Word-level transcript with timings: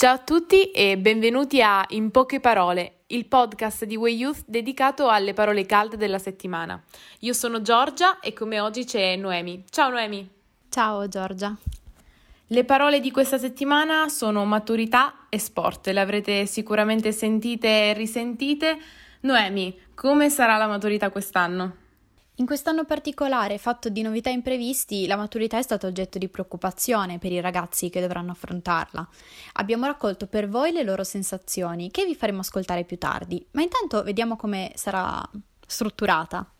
Ciao 0.00 0.14
a 0.14 0.18
tutti 0.18 0.70
e 0.70 0.96
benvenuti 0.96 1.60
a 1.60 1.84
In 1.90 2.10
poche 2.10 2.40
parole, 2.40 3.00
il 3.08 3.26
podcast 3.26 3.84
di 3.84 3.96
Way 3.96 4.16
Youth 4.16 4.44
dedicato 4.46 5.10
alle 5.10 5.34
parole 5.34 5.66
calde 5.66 5.98
della 5.98 6.18
settimana. 6.18 6.82
Io 7.18 7.34
sono 7.34 7.60
Giorgia 7.60 8.18
e 8.18 8.32
come 8.32 8.60
oggi 8.60 8.86
c'è 8.86 9.16
Noemi. 9.16 9.62
Ciao 9.68 9.90
Noemi. 9.90 10.26
Ciao 10.70 11.06
Giorgia. 11.06 11.54
Le 12.46 12.64
parole 12.64 13.00
di 13.00 13.10
questa 13.10 13.36
settimana 13.36 14.08
sono 14.08 14.46
maturità 14.46 15.26
e 15.28 15.38
sport, 15.38 15.88
le 15.88 16.00
avrete 16.00 16.46
sicuramente 16.46 17.12
sentite 17.12 17.68
e 17.68 17.92
risentite. 17.92 18.78
Noemi, 19.20 19.78
come 19.92 20.30
sarà 20.30 20.56
la 20.56 20.66
maturità 20.66 21.10
quest'anno? 21.10 21.79
In 22.40 22.46
quest'anno 22.46 22.86
particolare, 22.86 23.58
fatto 23.58 23.90
di 23.90 24.00
novità 24.00 24.30
imprevisti, 24.30 25.06
la 25.06 25.16
maturità 25.16 25.58
è 25.58 25.62
stata 25.62 25.86
oggetto 25.86 26.16
di 26.16 26.26
preoccupazione 26.26 27.18
per 27.18 27.32
i 27.32 27.40
ragazzi 27.40 27.90
che 27.90 28.00
dovranno 28.00 28.30
affrontarla. 28.30 29.06
Abbiamo 29.54 29.84
raccolto 29.84 30.26
per 30.26 30.48
voi 30.48 30.72
le 30.72 30.82
loro 30.82 31.04
sensazioni, 31.04 31.90
che 31.90 32.06
vi 32.06 32.14
faremo 32.14 32.40
ascoltare 32.40 32.84
più 32.84 32.96
tardi, 32.96 33.46
ma 33.50 33.60
intanto 33.60 34.02
vediamo 34.02 34.36
come 34.36 34.72
sarà 34.74 35.22
strutturata. 35.66 36.50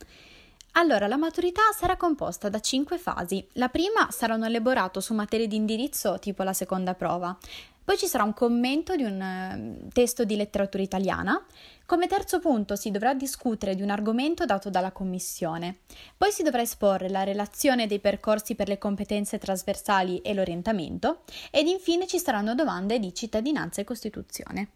Allora, 0.73 1.07
la 1.07 1.17
maturità 1.17 1.63
sarà 1.75 1.97
composta 1.97 2.51
da 2.51 2.61
cinque 2.61 2.99
fasi. 2.99 3.45
La 3.55 3.71
prima 3.71 4.11
sarà 4.11 4.35
un 4.35 4.45
elaborato 4.45 5.01
su 5.01 5.15
materie 5.15 5.49
di 5.49 5.57
indirizzo 5.57 6.19
tipo 6.19 6.43
la 6.43 6.53
seconda 6.53 6.93
prova. 6.93 7.35
Poi 7.83 7.97
ci 7.99 8.07
sarà 8.07 8.23
un 8.23 8.35
commento 8.35 8.95
di 8.95 9.03
un 9.03 9.21
eh, 9.21 9.89
testo 9.93 10.25
di 10.25 10.37
letteratura 10.37 10.83
italiana. 10.83 11.45
Come 11.87 12.07
terzo 12.07 12.39
punto 12.39 12.77
si 12.77 12.91
dovrà 12.91 13.15
discutere 13.15 13.75
di 13.75 13.83
un 13.83 13.91
argomento 13.91 14.45
dato 14.45 14.71
dalla 14.71 14.93
Commissione. 14.93 15.79
Poi 16.17 16.31
si 16.31 16.43
dovrà 16.43 16.63
esporre 16.63 17.09
la 17.09 17.25
relazione 17.25 17.87
dei 17.87 17.99
percorsi 17.99 18.55
per 18.55 18.69
le 18.69 18.79
competenze 18.79 19.39
trasversali 19.39 20.19
e 20.19 20.35
l'orientamento. 20.35 21.23
Ed 21.51 21.67
infine 21.67 22.07
ci 22.07 22.19
saranno 22.19 22.55
domande 22.55 23.01
di 23.01 23.13
cittadinanza 23.13 23.81
e 23.81 23.85
Costituzione. 23.85 24.69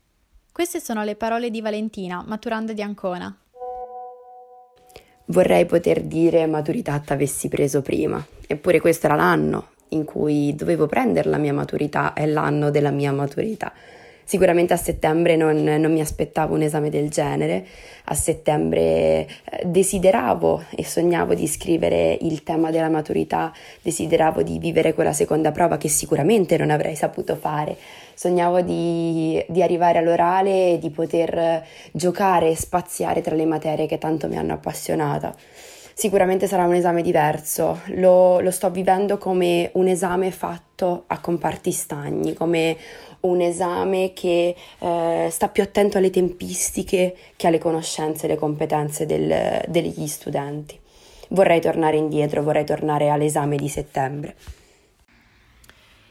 Queste 0.51 0.81
sono 0.81 1.05
le 1.05 1.15
parole 1.15 1.51
di 1.51 1.61
Valentina, 1.61 2.25
maturanda 2.27 2.73
di 2.73 2.83
Ancona. 2.83 3.37
Vorrei 5.27 5.67
poter 5.67 6.03
dire 6.03 6.47
maturità 6.47 6.99
t'avessi 6.99 7.49
preso 7.49 7.81
prima, 7.81 8.25
eppure 8.47 8.81
questo 8.81 9.07
era 9.07 9.15
l'anno 9.15 9.73
in 9.95 10.05
cui 10.05 10.55
dovevo 10.55 10.87
prendere 10.87 11.29
la 11.29 11.39
mia 11.39 11.53
maturità, 11.53 12.13
è 12.13 12.27
l'anno 12.27 12.71
della 12.71 12.91
mia 12.91 13.13
maturità. 13.13 13.73
Sicuramente 14.27 14.73
a 14.73 14.79
settembre 14.79 15.37
non, 15.37 15.63
non, 15.63 15.93
mi 15.93 16.01
aspettavo 16.01 16.55
un 16.55 16.63
esame 16.63 16.89
del 16.89 17.11
genere, 17.11 17.67
a 18.05 18.15
settembre 18.15 18.81
eh, 18.81 19.27
desideravo 19.65 20.65
e 20.75 20.83
sognavo 20.83 21.35
di 21.35 21.47
scrivere 21.47 22.17
il 22.23 22.43
tema 22.43 22.71
della 22.71 22.89
maturità, 22.89 23.53
desideravo 23.83 24.43
di 24.43 24.59
vivere 24.59 24.95
quella 24.95 25.13
seconda 25.13 25.53
prova 25.53 25.77
che 25.77 25.89
sicuramente 25.89 26.57
non 26.57 26.71
avrei 26.71 26.97
saputo 26.97 27.37
fare, 27.37 27.77
sognavo 28.15 28.63
di, 28.63 29.45
di 29.47 29.63
arrivare 29.63 29.99
all'orale 29.99 30.73
e 30.73 30.79
di 30.79 30.89
poter 30.89 31.63
giocare 31.93 32.49
e 32.49 32.57
spaziare 32.57 33.21
tra 33.21 33.35
le 33.35 33.45
materie 33.45 33.87
che 33.87 33.99
tanto 33.99 34.27
mi 34.27 34.39
hanno 34.39 34.55
appassionata 34.55 35.37
sicuramente 35.95 36.47
sarà 36.49 36.65
un 36.65 36.75
esame 36.75 37.01
diverso, 37.01 37.81
lo, 37.87 38.41
lo, 38.41 38.51
sto 38.51 38.71
vivendo 38.71 39.17
come 39.17 39.71
un 39.75 39.87
esame 39.87 40.31
fatto 40.33 41.05
a 41.07 41.21
comparti 41.21 41.71
stagni, 41.71 42.35
come 42.35 42.77
un 43.21 43.41
esame 43.41 44.13
che 44.13 44.55
eh, 44.79 45.29
sta 45.31 45.49
più 45.49 45.63
attento 45.63 45.97
alle 45.97 46.11
tempistiche 46.11 47.17
che 47.37 47.47
alle 47.47 47.59
conoscenze 47.59 48.27
e 48.27 48.31
alle 48.31 48.39
competenze 48.39 49.07
del, 49.07 49.63
degli 49.69 50.07
studenti. 50.07 50.79
Vorrei 51.29 51.61
tornare 51.61 51.97
indietro, 51.97 52.43
vorrei 52.43 52.65
tornare 52.65 53.09
all'esame 53.09 53.57
di 53.57 53.69
settembre. 53.69 54.35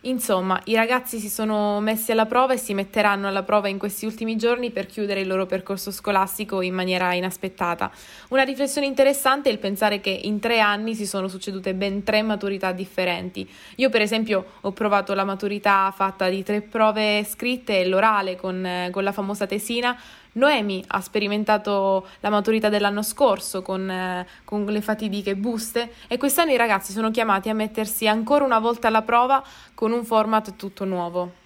Insomma, 0.06 0.60
i 0.66 0.76
ragazzi 0.76 1.18
si 1.18 1.30
sono 1.30 1.80
messi 1.80 2.12
alla 2.12 2.26
prova 2.26 2.52
e 2.52 2.58
si 2.58 2.74
metteranno 2.74 3.30
alla 3.30 3.44
prova 3.44 3.70
in 3.70 3.78
questi 3.78 4.06
ultimi 4.06 4.36
giorni 4.36 4.70
per 4.70 4.86
chiudere 4.86 5.22
il 5.22 5.28
loro 5.28 5.46
percorso 5.46 5.92
scolastico 5.92 6.60
in 6.60 6.74
maniera 6.74 7.14
inaspettata. 7.14 7.90
Una 8.30 8.44
riflessione 8.44 8.86
interessante 8.86 9.48
è 9.48 9.54
il 9.54 9.60
pensare 9.60 10.02
che 10.02 10.10
in 10.10 10.42
tre 10.42 10.60
anni 10.60 10.94
si 10.94 11.06
sono 11.06 11.30
succedute 11.30 11.74
ben 11.74 12.04
tre 12.04 12.22
maturità 12.22 12.74
differenti. 12.74 13.50
Io, 13.78 13.90
per 13.90 14.02
esempio, 14.02 14.46
ho 14.60 14.74
provato 14.74 15.14
la 15.14 15.24
maturità 15.24 15.90
fatta 15.96 16.28
di 16.28 16.44
tre 16.44 16.60
prove 16.60 17.24
scritte 17.24 17.80
e 17.80 17.88
l'orale 17.88 18.36
con, 18.36 18.90
con 18.92 19.04
la 19.06 19.14
famosa 19.14 19.46
tesina 19.46 19.98
Noemi 20.34 20.84
ha 20.88 21.02
sperimentato 21.02 22.08
la 22.22 22.30
maturità 22.30 22.70
dell'anno 22.70 23.04
scorso 23.04 23.62
con, 23.62 23.90
eh, 23.90 24.28
con, 24.46 24.66
le 24.66 24.82
fatidiche 24.82 25.36
buste 25.36 25.94
e 26.08 26.18
quest'anno 26.18 26.52
i 26.52 26.58
ragazzi 26.58 26.92
sono 26.92 27.12
chiamati 27.12 27.50
a 27.50 27.54
mettersi 27.54 28.08
ancora 28.08 28.44
una 28.44 28.60
volta 28.60 28.88
alla 28.88 29.04
prova 29.04 29.44
con 29.76 29.92
un 29.92 30.04
format 30.04 30.56
tutto 30.56 30.86
nuovo. 30.86 31.42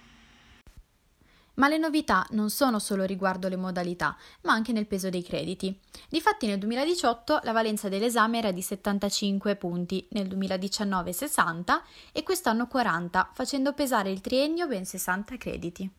Ma 1.54 1.66
le 1.66 1.76
novità 1.76 2.24
non 2.30 2.50
sono 2.50 2.78
solo 2.78 3.02
riguardo 3.02 3.48
le 3.48 3.56
modalità, 3.56 4.16
ma 4.42 4.52
anche 4.52 4.72
nel 4.72 4.86
peso 4.86 5.10
dei 5.10 5.24
crediti. 5.24 5.76
Difatti 6.08 6.46
nel 6.46 6.58
2018 6.58 7.40
la 7.42 7.52
valenza 7.52 7.88
dell'esame 7.88 8.38
era 8.38 8.52
di 8.52 8.62
75 8.62 9.56
punti, 9.56 10.06
nel 10.10 10.28
2019 10.28 11.12
60 11.12 11.82
e 12.12 12.22
quest'anno 12.22 12.68
40, 12.68 13.30
facendo 13.34 13.72
pesare 13.72 14.10
il 14.10 14.20
triennio 14.20 14.68
ben 14.68 14.84
60 14.84 15.36
crediti. 15.36 15.90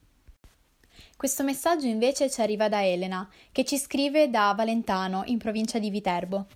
Questo 1.20 1.44
messaggio 1.44 1.86
invece 1.86 2.30
ci 2.30 2.40
arriva 2.40 2.70
da 2.70 2.82
Elena, 2.82 3.30
che 3.52 3.66
ci 3.66 3.78
scrive 3.78 4.30
da 4.30 4.54
Valentano, 4.56 5.24
in 5.26 5.38
provincia 5.38 5.78
di 5.78 5.90
Viterbo. 5.90 6.48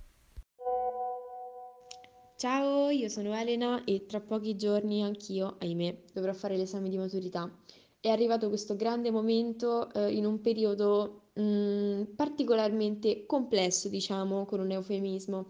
Ciao, 2.38 2.90
io 2.90 3.09
sono 3.09 3.35
Elena 3.35 3.84
e 3.84 4.06
tra 4.06 4.22
pochi 4.22 4.56
giorni 4.56 5.03
anch'io, 5.03 5.57
ahimè, 5.59 6.03
dovrò 6.13 6.31
fare 6.31 6.56
l'esame 6.56 6.88
di 6.88 6.97
maturità. 6.97 7.52
È 8.00 8.07
arrivato 8.07 8.47
questo 8.47 8.78
grande 8.78 9.12
momento 9.12 9.91
eh, 9.91 10.13
in 10.13 10.25
un 10.25 10.40
periodo 10.40 11.31
mh, 11.34 11.41
mm, 11.41 12.03
particolarmente 12.16 13.25
complesso, 13.25 13.90
diciamo, 13.90 14.46
con 14.46 14.62
un 14.62 14.72
eufemismo. 14.72 15.47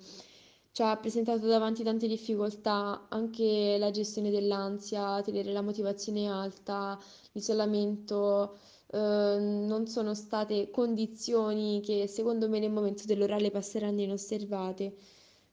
Ci 0.73 0.81
ha 0.81 0.97
presentato 0.97 1.47
davanti 1.47 1.84
tante 1.84 2.07
difficoltà, 2.07 3.07
anche 3.09 3.78
la 3.79 3.91
gestione 3.91 4.29
dell'ansia, 4.29 5.22
tenere 5.22 5.53
la 5.53 5.61
motivazione 5.61 6.28
alta, 6.28 7.00
l'isolamento, 7.31 8.57
Ehm, 8.94 9.66
non 9.66 9.88
sono 9.88 10.13
state 10.13 10.69
condizioni 10.69 11.81
che 11.81 12.06
secondo 12.07 12.47
me 12.47 12.59
nel 12.59 12.72
momento 12.72 13.06
dell'orale 13.06 13.50
passeranno 13.51 14.01
inosservate, 14.01 14.95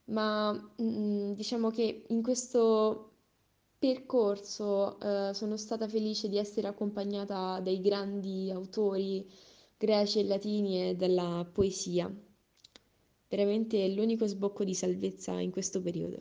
ma 0.07 0.53
mm, 0.83 1.33
diciamo 1.33 1.71
che 1.71 2.05
in 2.09 2.23
questo 2.23 3.07
percorso 3.79 4.99
uh, 5.01 5.33
sono 5.33 5.57
stata 5.57 5.89
felice 5.89 6.29
di 6.29 6.37
essere 6.37 6.67
accompagnata 6.69 7.61
dai 7.61 7.81
grandi 7.81 8.51
autori 8.51 9.27
greci 9.79 10.19
e 10.21 10.25
latini 10.25 10.91
e 10.91 10.95
dalla 10.97 11.49
poesia. 11.51 12.13
Veramente 13.31 13.89
l'unico 13.95 14.27
sbocco 14.27 14.65
di 14.65 14.75
salvezza 14.75 15.39
in 15.39 15.53
questo 15.53 15.81
periodo. 15.81 16.21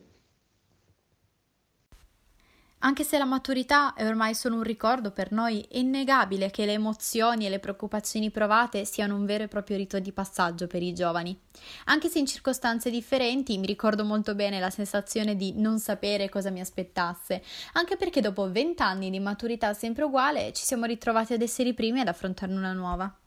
Anche 2.81 3.03
se 3.03 3.17
la 3.17 3.25
maturità 3.25 3.95
è 3.95 4.05
ormai 4.05 4.35
solo 4.35 4.55
un 4.55 4.61
ricordo 4.61 5.09
per 5.09 5.31
noi, 5.31 5.65
è 5.69 5.79
innegabile 5.79 6.51
che 6.51 6.65
le 6.65 6.73
emozioni 6.73 7.47
e 7.47 7.49
le 7.49 7.57
preoccupazioni 7.57 8.29
provate 8.29 8.85
siano 8.85 9.15
un 9.15 9.25
vero 9.25 9.43
e 9.43 9.47
proprio 9.47 9.75
rito 9.75 9.97
di 9.99 10.11
passaggio 10.11 10.67
per 10.67 10.83
i 10.83 10.93
giovani. 10.93 11.37
Anche 11.85 12.09
se 12.09 12.19
in 12.19 12.27
circostanze 12.27 12.91
differenti, 12.91 13.57
mi 13.57 13.65
ricordo 13.65 14.05
molto 14.05 14.35
bene 14.35 14.59
la 14.59 14.69
sensazione 14.69 15.35
di 15.35 15.53
non 15.57 15.79
sapere 15.79 16.29
cosa 16.29 16.51
mi 16.51 16.61
aspettasse, 16.61 17.43
anche 17.73 17.97
perché 17.97 18.21
dopo 18.21 18.51
vent'anni 18.51 19.09
di 19.09 19.19
maturità 19.19 19.73
sempre 19.73 20.03
uguale 20.03 20.53
ci 20.53 20.63
siamo 20.63 20.85
ritrovati 20.85 21.33
ad 21.33 21.41
essere 21.41 21.69
i 21.69 21.73
primi 21.73 22.01
ad 22.01 22.07
affrontarne 22.07 22.55
una 22.55 22.73
nuova. 22.73 23.18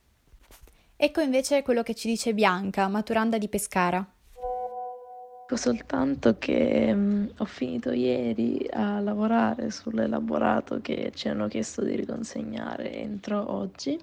Ecco 1.04 1.20
invece 1.20 1.62
quello 1.62 1.82
che 1.82 1.96
ci 1.96 2.06
dice 2.06 2.32
Bianca, 2.32 2.86
maturanda 2.86 3.36
di 3.36 3.48
Pescara. 3.48 4.06
Dico 5.40 5.56
soltanto 5.56 6.36
che 6.38 6.94
mm, 6.94 7.26
ho 7.38 7.44
finito 7.44 7.90
ieri 7.90 8.68
a 8.70 9.00
lavorare 9.00 9.72
sull'elaborato 9.72 10.80
che 10.80 11.10
ci 11.12 11.26
hanno 11.26 11.48
chiesto 11.48 11.82
di 11.82 11.96
riconsegnare 11.96 12.92
entro 12.92 13.52
oggi 13.52 13.98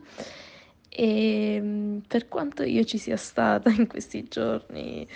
e 0.90 1.58
mm, 1.62 1.98
per 2.00 2.28
quanto 2.28 2.64
io 2.64 2.84
ci 2.84 2.98
sia 2.98 3.16
stata 3.16 3.70
in 3.72 3.88
questi 3.88 4.26
giorni 4.28 5.08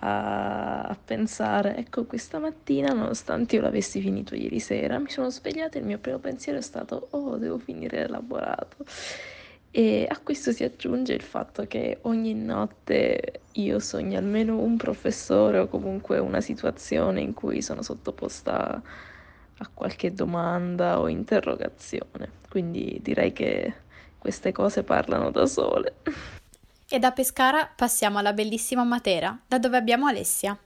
a, 0.00 0.82
a, 0.82 0.96
pensare, 0.96 1.76
ecco 1.76 2.06
questa 2.06 2.40
mattina 2.40 2.92
nonostante 2.92 3.54
io 3.54 3.62
l'avessi 3.62 4.00
finito 4.00 4.34
ieri 4.34 4.58
sera, 4.58 4.98
mi 4.98 5.10
sono 5.10 5.30
svegliata 5.30 5.76
e 5.76 5.80
il 5.80 5.86
mio 5.86 5.98
primo 5.98 6.18
pensiero 6.18 6.58
è 6.58 6.62
stato 6.62 7.06
oh 7.10 7.36
devo 7.36 7.58
finire 7.58 7.98
l'elaborato 7.98 8.84
e 9.72 10.06
a 10.08 10.18
questo 10.18 10.50
si 10.50 10.64
aggiunge 10.64 11.12
il 11.12 11.22
fatto 11.22 11.66
che 11.66 11.98
ogni 12.02 12.34
notte 12.34 13.42
io 13.52 13.78
sogno 13.78 14.18
almeno 14.18 14.58
un 14.58 14.76
professore 14.76 15.58
o 15.58 15.68
comunque 15.68 16.18
una 16.18 16.40
situazione 16.40 17.20
in 17.20 17.34
cui 17.34 17.62
sono 17.62 17.82
sottoposta 17.82 18.82
a 19.58 19.70
qualche 19.72 20.12
domanda 20.12 20.98
o 20.98 21.08
interrogazione. 21.08 22.38
Quindi 22.48 22.98
direi 23.00 23.32
che 23.32 23.74
queste 24.18 24.50
cose 24.50 24.82
parlano 24.82 25.30
da 25.30 25.46
sole. 25.46 25.94
E 26.88 26.98
da 26.98 27.12
Pescara 27.12 27.70
passiamo 27.74 28.18
alla 28.18 28.32
bellissima 28.32 28.82
Matera, 28.82 29.38
da 29.46 29.58
dove 29.58 29.76
abbiamo 29.76 30.06
Alessia. 30.06 30.58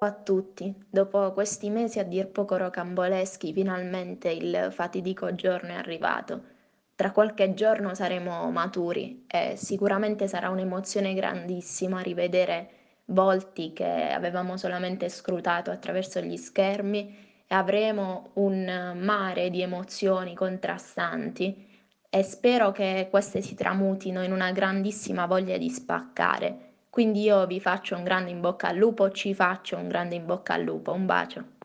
a 0.00 0.12
tutti. 0.12 0.72
Dopo 0.88 1.32
questi 1.32 1.70
mesi 1.70 1.98
a 1.98 2.04
dir 2.04 2.28
poco 2.28 2.56
rocamboleschi, 2.56 3.52
finalmente 3.52 4.30
il 4.30 4.68
fatidico 4.70 5.34
giorno 5.34 5.70
è 5.70 5.74
arrivato. 5.74 6.56
Tra 6.98 7.12
qualche 7.12 7.54
giorno 7.54 7.94
saremo 7.94 8.50
maturi 8.50 9.24
e 9.28 9.54
sicuramente 9.54 10.26
sarà 10.26 10.50
un'emozione 10.50 11.14
grandissima 11.14 12.00
rivedere 12.00 12.70
volti 13.04 13.72
che 13.72 14.08
avevamo 14.10 14.56
solamente 14.56 15.08
scrutato 15.08 15.70
attraverso 15.70 16.18
gli 16.18 16.36
schermi 16.36 17.44
e 17.46 17.54
avremo 17.54 18.30
un 18.32 18.96
mare 18.96 19.48
di 19.48 19.62
emozioni 19.62 20.34
contrastanti 20.34 21.68
e 22.10 22.22
spero 22.24 22.72
che 22.72 23.06
queste 23.08 23.42
si 23.42 23.54
tramutino 23.54 24.24
in 24.24 24.32
una 24.32 24.50
grandissima 24.50 25.26
voglia 25.26 25.56
di 25.56 25.70
spaccare 25.70 26.66
quindi 26.90 27.22
io 27.22 27.46
vi 27.46 27.60
faccio 27.60 27.94
un 27.94 28.02
grande 28.02 28.30
in 28.30 28.40
bocca 28.40 28.66
al 28.66 28.76
lupo, 28.76 29.12
ci 29.12 29.32
faccio 29.32 29.76
un 29.76 29.86
grande 29.86 30.16
in 30.16 30.26
bocca 30.26 30.54
al 30.54 30.62
lupo. 30.62 30.92
Un 30.92 31.06
bacio. 31.06 31.57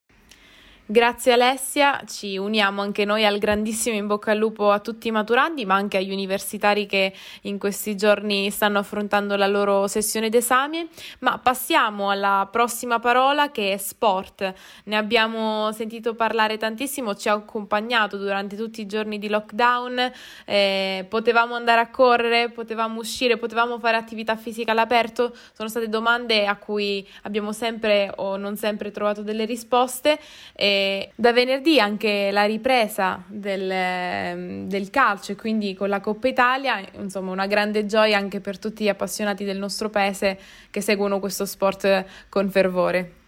Grazie 0.85 1.31
Alessia, 1.31 2.03
ci 2.05 2.35
uniamo 2.35 2.81
anche 2.81 3.05
noi 3.05 3.25
al 3.25 3.37
grandissimo 3.37 3.95
in 3.95 4.05
bocca 4.05 4.31
al 4.31 4.37
lupo 4.37 4.69
a 4.69 4.79
tutti 4.79 5.07
i 5.07 5.11
maturandi, 5.11 5.63
ma 5.65 5.75
anche 5.75 5.95
agli 5.95 6.11
universitari 6.11 6.85
che 6.87 7.13
in 7.43 7.57
questi 7.57 7.95
giorni 7.95 8.51
stanno 8.51 8.79
affrontando 8.79 9.37
la 9.37 9.47
loro 9.47 9.87
sessione 9.87 10.27
d'esame. 10.27 10.89
Ma 11.19 11.37
passiamo 11.37 12.09
alla 12.09 12.49
prossima 12.51 12.99
parola 12.99 13.49
che 13.49 13.71
è 13.71 13.77
sport. 13.77 14.53
Ne 14.83 14.97
abbiamo 14.97 15.71
sentito 15.71 16.15
parlare 16.15 16.57
tantissimo, 16.57 17.15
ci 17.15 17.29
ha 17.29 17.31
accompagnato 17.31 18.17
durante 18.17 18.57
tutti 18.57 18.81
i 18.81 18.85
giorni 18.85 19.19
di 19.19 19.29
lockdown. 19.29 20.11
Eh, 20.43 21.05
potevamo 21.07 21.55
andare 21.55 21.79
a 21.79 21.89
correre, 21.89 22.49
potevamo 22.49 22.99
uscire, 22.99 23.37
potevamo 23.37 23.79
fare 23.79 23.95
attività 23.95 24.35
fisica 24.35 24.71
all'aperto. 24.73 25.33
Sono 25.53 25.69
state 25.69 25.87
domande 25.87 26.45
a 26.45 26.57
cui 26.57 27.07
abbiamo 27.21 27.53
sempre 27.53 28.11
o 28.17 28.35
non 28.35 28.57
sempre 28.57 28.91
trovato 28.91 29.21
delle 29.21 29.45
risposte. 29.45 30.19
Eh, 30.53 30.71
da 31.15 31.33
venerdì 31.33 31.79
anche 31.79 32.29
la 32.31 32.45
ripresa 32.45 33.23
del, 33.27 33.69
ehm, 33.69 34.67
del 34.67 34.89
calcio 34.89 35.31
e 35.31 35.35
quindi 35.35 35.73
con 35.73 35.89
la 35.89 35.99
Coppa 35.99 36.27
Italia, 36.27 36.83
insomma 36.93 37.31
una 37.31 37.47
grande 37.47 37.85
gioia 37.85 38.17
anche 38.17 38.39
per 38.39 38.59
tutti 38.59 38.83
gli 38.83 38.89
appassionati 38.89 39.43
del 39.43 39.57
nostro 39.57 39.89
paese 39.89 40.39
che 40.69 40.81
seguono 40.81 41.19
questo 41.19 41.45
sport 41.45 42.05
con 42.29 42.49
fervore. 42.49 43.21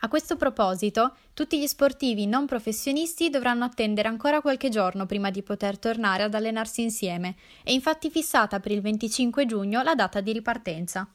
A 0.00 0.08
questo 0.08 0.36
proposito, 0.36 1.16
tutti 1.32 1.58
gli 1.58 1.66
sportivi 1.66 2.26
non 2.26 2.46
professionisti 2.46 3.30
dovranno 3.30 3.64
attendere 3.64 4.08
ancora 4.08 4.40
qualche 4.40 4.68
giorno 4.68 5.06
prima 5.06 5.30
di 5.30 5.42
poter 5.42 5.78
tornare 5.78 6.22
ad 6.22 6.34
allenarsi 6.34 6.82
insieme. 6.82 7.34
È 7.64 7.70
infatti 7.70 8.10
fissata 8.10 8.60
per 8.60 8.72
il 8.72 8.82
25 8.82 9.46
giugno 9.46 9.82
la 9.82 9.94
data 9.94 10.20
di 10.20 10.32
ripartenza. 10.32 11.08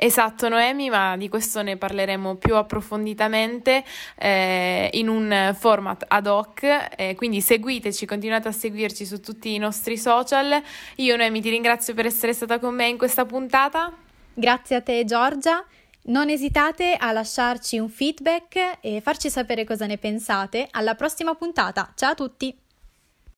Esatto, 0.00 0.48
Noemi, 0.48 0.90
ma 0.90 1.16
di 1.16 1.28
questo 1.28 1.60
ne 1.60 1.76
parleremo 1.76 2.36
più 2.36 2.54
approfonditamente 2.54 3.82
eh, 4.16 4.88
in 4.92 5.08
un 5.08 5.56
format 5.58 6.04
ad 6.06 6.28
hoc, 6.28 6.62
eh, 6.96 7.16
quindi 7.16 7.40
seguiteci, 7.40 8.06
continuate 8.06 8.46
a 8.46 8.52
seguirci 8.52 9.04
su 9.04 9.18
tutti 9.20 9.54
i 9.54 9.58
nostri 9.58 9.98
social. 9.98 10.62
Io, 10.96 11.16
Noemi, 11.16 11.40
ti 11.40 11.50
ringrazio 11.50 11.94
per 11.94 12.06
essere 12.06 12.32
stata 12.32 12.60
con 12.60 12.76
me 12.76 12.86
in 12.86 12.96
questa 12.96 13.24
puntata. 13.24 13.92
Grazie 14.32 14.76
a 14.76 14.82
te, 14.82 15.04
Giorgia. 15.04 15.64
Non 16.02 16.28
esitate 16.28 16.94
a 16.94 17.10
lasciarci 17.10 17.78
un 17.78 17.88
feedback 17.88 18.78
e 18.80 19.00
farci 19.00 19.28
sapere 19.28 19.64
cosa 19.64 19.86
ne 19.86 19.98
pensate. 19.98 20.68
Alla 20.70 20.94
prossima 20.94 21.34
puntata. 21.34 21.92
Ciao 21.96 22.12
a 22.12 22.14
tutti! 22.14 22.56